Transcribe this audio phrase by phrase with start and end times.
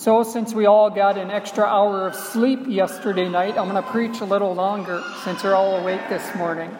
[0.00, 3.90] So, since we all got an extra hour of sleep yesterday night, I'm going to
[3.90, 6.74] preach a little longer since you're all awake this morning.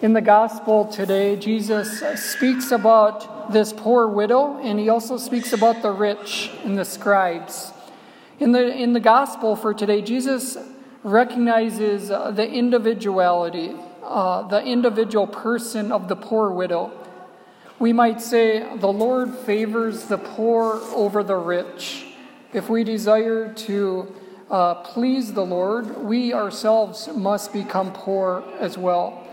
[0.00, 5.82] In the gospel today, Jesus speaks about this poor widow, and he also speaks about
[5.82, 7.72] the rich and the scribes.
[8.38, 10.56] In the, in the gospel for today, Jesus
[11.02, 16.92] recognizes the individuality, uh, the individual person of the poor widow.
[17.78, 22.06] We might say the Lord favors the poor over the rich.
[22.52, 24.14] If we desire to
[24.50, 29.24] uh, please the Lord, we ourselves must become poor as well.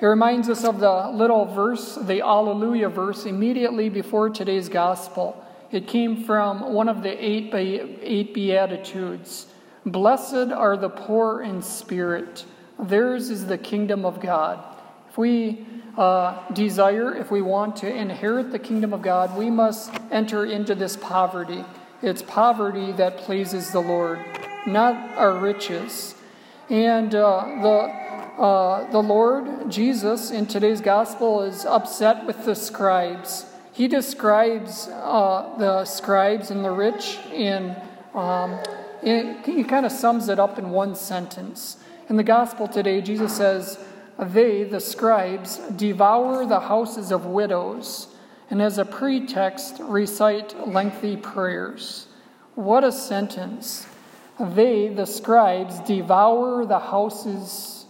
[0.00, 5.44] It reminds us of the little verse, the Alleluia verse, immediately before today's gospel.
[5.72, 9.48] It came from one of the eight, eight Beatitudes.
[9.84, 12.44] Blessed are the poor in spirit,
[12.78, 14.62] theirs is the kingdom of God.
[15.10, 15.66] If we
[15.98, 20.76] uh, desire, if we want to inherit the kingdom of God, we must enter into
[20.76, 21.64] this poverty.
[22.02, 24.20] It's poverty that pleases the Lord,
[24.64, 26.14] not our riches.
[26.70, 33.46] And uh, the, uh, the Lord Jesus in today's gospel is upset with the scribes.
[33.72, 37.74] He describes uh, the scribes and the rich in,
[38.14, 38.60] um,
[39.02, 41.78] in he kind of sums it up in one sentence.
[42.08, 43.84] In the gospel today, Jesus says,
[44.18, 48.08] they, the scribes, devour the houses of widows,
[48.50, 52.08] and as a pretext recite lengthy prayers.
[52.54, 53.86] What a sentence!
[54.40, 57.86] They, the scribes, devour the houses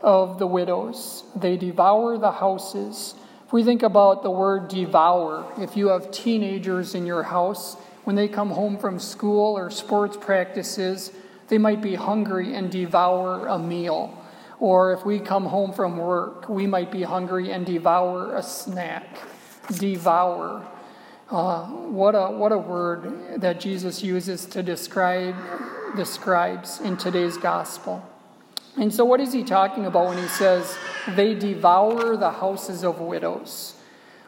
[0.00, 1.24] of the widows.
[1.34, 3.14] They devour the houses.
[3.46, 8.16] If we think about the word devour, if you have teenagers in your house, when
[8.16, 11.12] they come home from school or sports practices,
[11.48, 14.21] they might be hungry and devour a meal.
[14.62, 19.18] Or if we come home from work, we might be hungry and devour a snack.
[19.76, 20.64] Devour.
[21.28, 25.34] Uh, what, a, what a word that Jesus uses to describe
[25.96, 28.08] the scribes in today's gospel.
[28.76, 30.78] And so, what is he talking about when he says
[31.16, 33.74] they devour the houses of widows?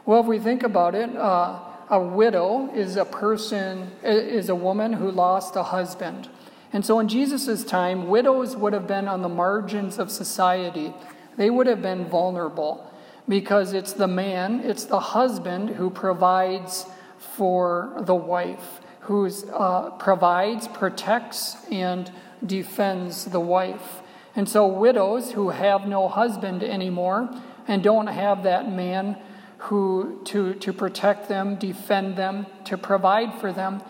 [0.05, 1.61] Well, if we think about it, uh,
[1.91, 6.29] a widow is a person, is a woman who lost a husband.
[6.75, 10.93] And so in Jesus' time, widows would have been on the margins of society.
[11.37, 12.91] They would have been vulnerable
[13.29, 16.85] because it's the man, it's the husband who provides
[17.17, 22.11] for the wife, who uh, provides, protects, and
[22.45, 24.01] defends the wife.
[24.35, 27.31] And so widows who have no husband anymore
[27.69, 29.17] and don't have that man
[29.59, 33.81] who to, to protect them, defend them, to provide for them,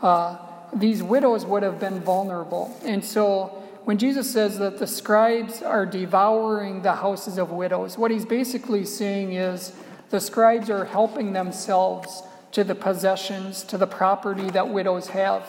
[0.00, 0.38] uh,
[0.72, 2.76] these widows would have been vulnerable.
[2.84, 8.10] And so when Jesus says that the scribes are devouring the houses of widows, what
[8.10, 9.72] he's basically saying is
[10.10, 12.22] the scribes are helping themselves
[12.52, 15.44] to the possessions, to the property that widows have.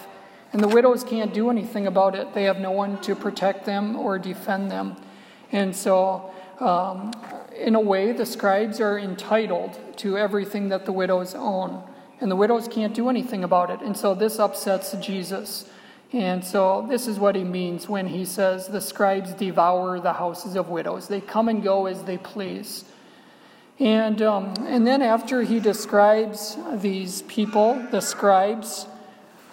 [0.54, 2.34] And the widows can't do anything about it.
[2.34, 4.98] They have no one to protect them or defend them.
[5.52, 7.12] And so, um,
[7.58, 11.84] in a way, the scribes are entitled to everything that the widows own
[12.22, 13.82] and the widows can't do anything about it.
[13.82, 15.68] And so this upsets Jesus.
[16.14, 20.56] And so this is what he means when he says the scribes devour the houses
[20.56, 21.08] of widows.
[21.08, 22.86] They come and go as they please.
[23.80, 28.86] And, um, and then after he describes these people, the scribes,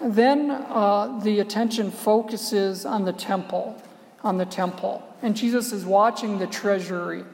[0.03, 3.81] then uh, the attention focuses on the temple,
[4.23, 5.03] on the temple.
[5.23, 7.25] And Jesus is watching the treasury.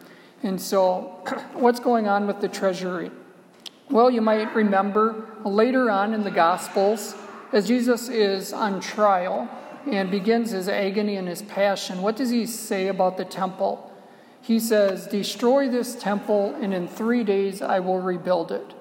[0.45, 1.21] And so,
[1.55, 3.11] what's going on with the treasury?
[3.91, 7.15] Well, you might remember later on in the Gospels,
[7.53, 9.49] as Jesus is on trial
[9.91, 13.93] and begins his agony and his passion, what does he say about the temple?
[14.41, 18.75] He says, Destroy this temple, and in three days I will rebuild it.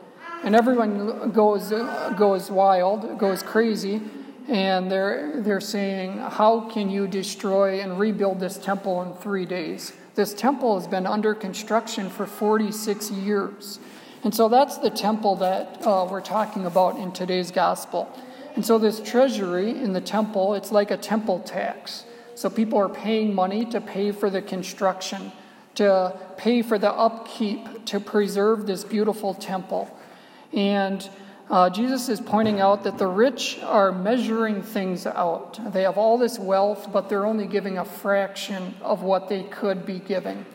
[0.43, 1.69] And everyone goes,
[2.17, 4.01] goes wild, goes crazy,
[4.47, 9.93] and they're, they're saying, How can you destroy and rebuild this temple in three days?
[10.15, 13.79] This temple has been under construction for 46 years.
[14.23, 18.09] And so that's the temple that uh, we're talking about in today's gospel.
[18.55, 22.05] And so this treasury in the temple, it's like a temple tax.
[22.35, 25.31] So people are paying money to pay for the construction,
[25.75, 29.89] to pay for the upkeep, to preserve this beautiful temple.
[30.53, 31.07] And
[31.49, 35.59] uh, Jesus is pointing out that the rich are measuring things out.
[35.73, 39.85] They have all this wealth, but they're only giving a fraction of what they could
[39.85, 40.45] be giving.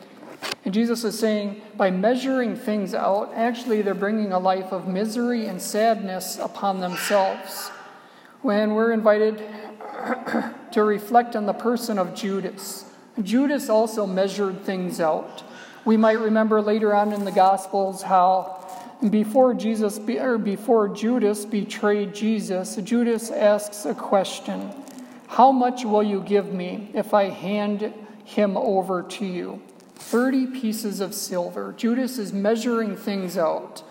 [0.65, 5.45] And Jesus is saying, by measuring things out, actually they're bringing a life of misery
[5.45, 7.69] and sadness upon themselves.
[8.41, 9.37] When we're invited
[10.71, 12.85] to reflect on the person of Judas,
[13.21, 15.43] Judas also measured things out.
[15.85, 18.59] We might remember later on in the Gospels how
[19.09, 24.71] before Jesus or before Judas betrayed Jesus, Judas asks a question:
[25.27, 27.93] "How much will you give me if I hand
[28.25, 29.61] him over to you?"
[29.99, 31.73] 30 pieces of silver.
[31.77, 33.83] Judas is measuring things out.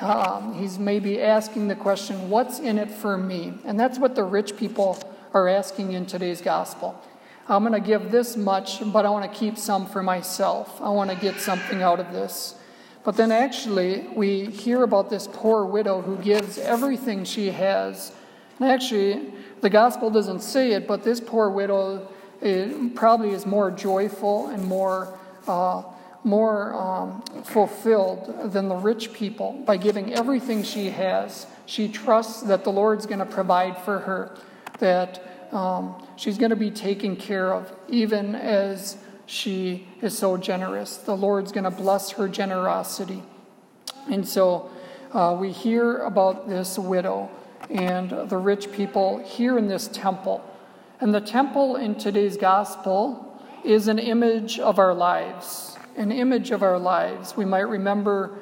[0.00, 3.54] Um, he's maybe asking the question, What's in it for me?
[3.64, 4.98] And that's what the rich people
[5.34, 7.00] are asking in today's gospel.
[7.48, 10.80] I'm going to give this much, but I want to keep some for myself.
[10.80, 12.56] I want to get something out of this.
[13.04, 18.12] But then actually, we hear about this poor widow who gives everything she has.
[18.58, 22.08] And actually, the gospel doesn't say it, but this poor widow
[22.94, 25.16] probably is more joyful and more.
[25.46, 25.82] Uh,
[26.26, 31.46] more um, fulfilled than the rich people by giving everything she has.
[31.66, 34.36] She trusts that the Lord's going to provide for her,
[34.80, 35.22] that
[35.52, 38.96] um, she's going to be taken care of, even as
[39.26, 40.96] she is so generous.
[40.96, 43.22] The Lord's going to bless her generosity.
[44.10, 44.70] And so
[45.12, 47.30] uh, we hear about this widow
[47.70, 50.44] and the rich people here in this temple.
[51.00, 53.35] And the temple in today's gospel
[53.66, 57.36] is an image of our lives, an image of our lives.
[57.36, 58.38] We might remember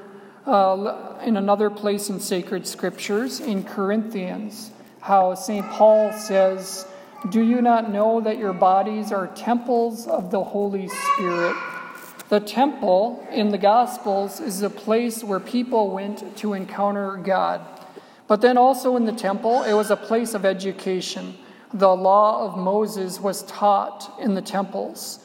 [0.46, 5.64] uh, in another place in sacred scriptures, in Corinthians, how St.
[5.70, 6.86] Paul says,
[7.30, 11.56] do you not know that your bodies are temples of the Holy Spirit?
[12.28, 17.62] The temple in the Gospels is a place where people went to encounter God.
[18.26, 21.36] But then also in the temple, it was a place of education.
[21.74, 25.18] The law of Moses was taught in the temples.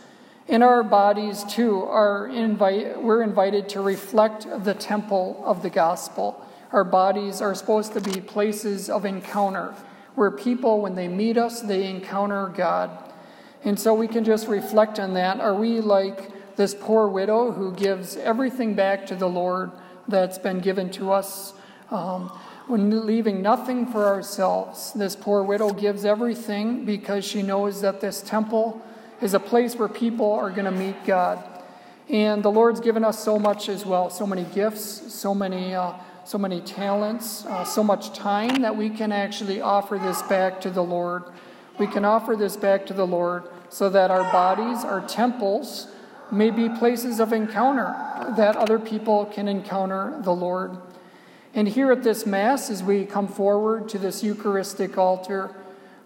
[0.47, 6.43] In our bodies, too, are invite, we're invited to reflect the temple of the gospel.
[6.71, 9.75] Our bodies are supposed to be places of encounter
[10.15, 12.89] where people, when they meet us, they encounter God.
[13.63, 15.39] And so we can just reflect on that.
[15.39, 19.71] Are we like this poor widow who gives everything back to the Lord
[20.07, 21.53] that's been given to us?
[21.91, 22.31] Um,
[22.69, 28.21] when leaving nothing for ourselves, this poor widow gives everything because she knows that this
[28.21, 28.81] temple
[29.21, 31.43] is a place where people are going to meet God.
[32.07, 35.73] And the Lord's given us so much as well so many gifts, so many.
[35.73, 35.93] Uh,
[36.29, 40.69] so many talents, uh, so much time that we can actually offer this back to
[40.69, 41.23] the Lord.
[41.79, 45.87] We can offer this back to the Lord so that our bodies, our temples,
[46.31, 47.95] may be places of encounter,
[48.37, 50.77] that other people can encounter the Lord.
[51.59, 55.53] And here at this Mass, as we come forward to this Eucharistic altar,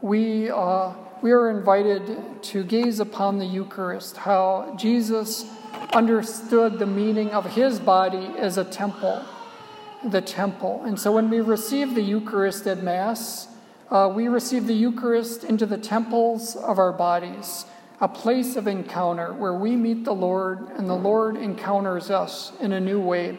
[0.01, 5.45] we, uh, we are invited to gaze upon the Eucharist, how Jesus
[5.93, 9.23] understood the meaning of his body as a temple
[10.03, 10.81] the temple.
[10.85, 13.47] And so when we receive the Eucharist at Mass,
[13.91, 17.65] uh, we receive the Eucharist into the temples of our bodies,
[18.01, 22.71] a place of encounter where we meet the Lord and the Lord encounters us in
[22.71, 23.37] a new way.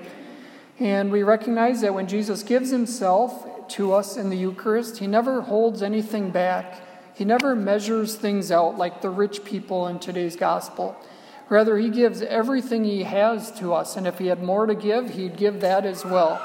[0.79, 5.43] And we recognize that when Jesus gives himself to us in the Eucharist, he never
[5.43, 6.81] holds anything back.
[7.15, 10.97] He never measures things out like the rich people in today's gospel.
[11.49, 15.11] Rather, he gives everything he has to us, and if he had more to give,
[15.11, 16.43] he'd give that as well.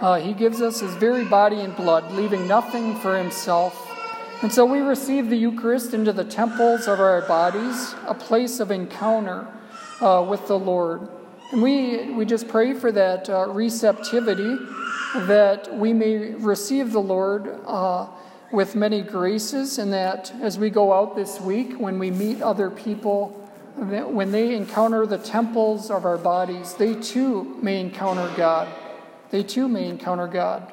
[0.00, 3.90] Uh, he gives us his very body and blood, leaving nothing for himself.
[4.42, 8.70] And so we receive the Eucharist into the temples of our bodies, a place of
[8.70, 9.48] encounter
[10.00, 11.08] uh, with the Lord.
[11.52, 14.56] And we, we just pray for that uh, receptivity,
[15.14, 18.08] that we may receive the Lord uh,
[18.52, 22.70] with many graces, and that as we go out this week, when we meet other
[22.70, 23.28] people,
[23.76, 28.68] when they encounter the temples of our bodies, they too may encounter God.
[29.30, 30.72] They too may encounter God.